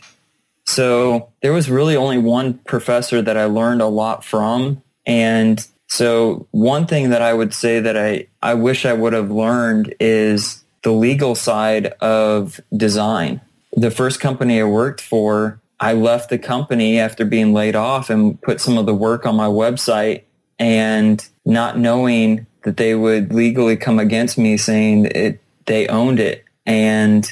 so 0.65 1.31
there 1.43 1.53
was 1.53 1.71
really 1.71 1.97
only 1.97 2.19
one 2.19 2.55
professor 2.59 3.21
that 3.23 3.37
I 3.37 3.45
learned 3.45 3.83
a 3.83 3.87
lot 3.87 4.25
from. 4.25 4.83
And 5.07 5.67
so 5.89 6.47
one 6.51 6.87
thing 6.87 7.11
that 7.11 7.23
I 7.23 7.35
would 7.35 7.53
say 7.53 7.81
that 7.81 7.97
I, 7.97 8.27
I 8.43 8.55
wish 8.55 8.87
I 8.87 8.93
would 8.93 9.13
have 9.13 9.31
learned 9.31 9.95
is 10.01 10.65
the 10.83 10.93
legal 10.93 11.35
side 11.35 11.87
of 12.01 12.61
design. 12.75 13.41
The 13.73 13.91
first 13.91 14.21
company 14.21 14.61
I 14.61 14.65
worked 14.65 15.01
for, 15.01 15.61
I 15.81 15.93
left 15.93 16.31
the 16.31 16.39
company 16.39 16.99
after 16.99 17.25
being 17.25 17.53
laid 17.53 17.77
off 17.77 18.09
and 18.11 18.41
put 18.41 18.61
some 18.61 18.79
of 18.79 18.87
the 18.87 18.95
work 18.95 19.27
on 19.27 19.37
my 19.37 19.47
website 19.47 20.23
and 20.59 21.27
not 21.45 21.79
knowing 21.79 22.47
that 22.63 22.77
they 22.77 22.95
would 22.95 23.33
legally 23.33 23.77
come 23.77 23.99
against 23.99 24.39
me 24.39 24.57
saying 24.57 25.07
it 25.07 25.41
they 25.67 25.87
owned 25.89 26.21
it 26.21 26.44
and 26.67 27.31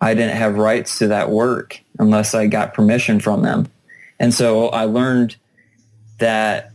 I 0.00 0.14
didn't 0.14 0.36
have 0.36 0.56
rights 0.56 0.98
to 0.98 1.08
that 1.08 1.30
work 1.30 1.80
unless 1.98 2.34
I 2.34 2.46
got 2.46 2.74
permission 2.74 3.20
from 3.20 3.42
them. 3.42 3.68
And 4.18 4.32
so 4.32 4.68
I 4.68 4.84
learned 4.84 5.36
that, 6.18 6.72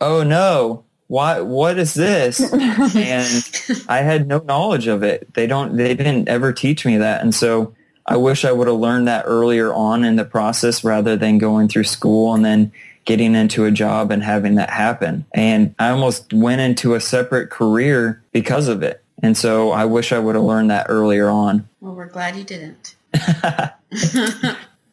oh 0.00 0.22
no, 0.22 0.84
what, 1.06 1.46
what 1.46 1.78
is 1.78 1.94
this? 1.94 2.40
and 2.52 3.84
I 3.88 3.98
had 3.98 4.28
no 4.28 4.38
knowledge 4.38 4.86
of 4.86 5.02
it. 5.02 5.32
They 5.34 5.46
don't, 5.46 5.76
they 5.76 5.94
didn't 5.94 6.28
ever 6.28 6.52
teach 6.52 6.84
me 6.84 6.98
that. 6.98 7.22
And 7.22 7.34
so 7.34 7.74
I 8.06 8.16
wish 8.16 8.44
I 8.44 8.52
would 8.52 8.68
have 8.68 8.76
learned 8.76 9.08
that 9.08 9.24
earlier 9.26 9.72
on 9.72 10.04
in 10.04 10.16
the 10.16 10.24
process 10.24 10.82
rather 10.82 11.16
than 11.16 11.38
going 11.38 11.68
through 11.68 11.84
school 11.84 12.34
and 12.34 12.44
then 12.44 12.72
getting 13.04 13.34
into 13.34 13.64
a 13.64 13.70
job 13.70 14.10
and 14.10 14.22
having 14.22 14.56
that 14.56 14.70
happen. 14.70 15.24
And 15.32 15.74
I 15.78 15.90
almost 15.90 16.32
went 16.32 16.60
into 16.60 16.94
a 16.94 17.00
separate 17.00 17.48
career 17.48 18.22
because 18.32 18.68
of 18.68 18.82
it. 18.82 19.02
And 19.22 19.36
so 19.36 19.72
I 19.72 19.84
wish 19.84 20.12
I 20.12 20.18
would 20.18 20.34
have 20.34 20.44
learned 20.44 20.70
that 20.70 20.86
earlier 20.88 21.28
on. 21.28 21.68
Well, 21.80 21.94
we're 21.94 22.06
glad 22.06 22.36
you 22.36 22.44
didn't. 22.44 22.94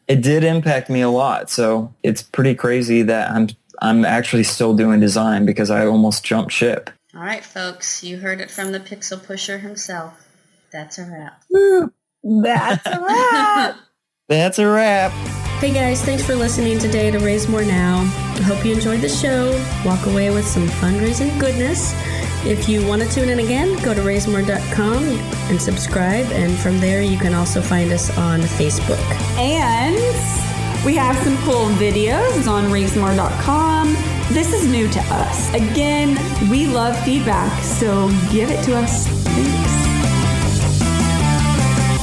it 0.08 0.22
did 0.22 0.44
impact 0.44 0.90
me 0.90 1.00
a 1.00 1.08
lot. 1.08 1.50
So 1.50 1.94
it's 2.02 2.22
pretty 2.22 2.54
crazy 2.54 3.02
that 3.02 3.30
I'm 3.30 3.48
I'm 3.80 4.04
actually 4.04 4.44
still 4.44 4.74
doing 4.74 5.00
design 5.00 5.44
because 5.44 5.70
I 5.70 5.86
almost 5.86 6.24
jumped 6.24 6.52
ship. 6.52 6.90
All 7.14 7.20
right, 7.20 7.44
folks, 7.44 8.02
you 8.02 8.18
heard 8.18 8.40
it 8.40 8.50
from 8.50 8.72
the 8.72 8.80
pixel 8.80 9.22
pusher 9.22 9.58
himself. 9.58 10.26
That's 10.72 10.98
a 10.98 11.04
wrap. 11.04 11.42
That's 12.22 12.86
a 12.86 13.00
wrap. 13.00 13.76
That's 14.28 14.58
a 14.58 14.66
wrap. 14.66 15.12
Hey 15.60 15.72
guys, 15.72 16.04
thanks 16.04 16.24
for 16.24 16.34
listening 16.34 16.78
today 16.78 17.10
to 17.10 17.18
Raise 17.18 17.48
More 17.48 17.64
Now. 17.64 18.00
I 18.34 18.42
hope 18.42 18.64
you 18.64 18.74
enjoyed 18.74 19.00
the 19.00 19.08
show. 19.08 19.52
Walk 19.86 20.04
away 20.06 20.30
with 20.30 20.46
some 20.46 20.66
fundraising 20.66 21.38
goodness. 21.40 21.94
If 22.46 22.68
you 22.68 22.86
want 22.86 23.02
to 23.02 23.08
tune 23.10 23.28
in 23.28 23.40
again, 23.40 23.74
go 23.82 23.92
to 23.92 24.00
raisemore.com 24.00 25.02
and 25.50 25.60
subscribe. 25.60 26.26
And 26.26 26.56
from 26.56 26.78
there, 26.78 27.02
you 27.02 27.18
can 27.18 27.34
also 27.34 27.60
find 27.60 27.90
us 27.90 28.16
on 28.16 28.40
Facebook. 28.40 29.02
And 29.36 29.96
we 30.84 30.94
have 30.94 31.16
some 31.24 31.36
cool 31.38 31.66
videos 31.70 32.46
on 32.46 32.70
raisemore.com. 32.70 33.94
This 34.32 34.52
is 34.52 34.70
new 34.70 34.88
to 34.88 35.00
us. 35.10 35.52
Again, 35.54 36.16
we 36.48 36.66
love 36.66 36.96
feedback, 37.04 37.62
so 37.64 38.08
give 38.30 38.50
it 38.50 38.62
to 38.66 38.76
us. 38.76 39.08
Thanks. 39.08 39.72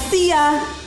See 0.09 0.29
ya. 0.29 0.82